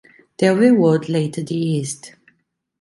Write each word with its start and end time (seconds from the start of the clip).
Delville 0.39 0.73
Wood 0.79 1.09
lay 1.09 1.29
to 1.29 1.43
the 1.43 1.53
east. 1.55 2.15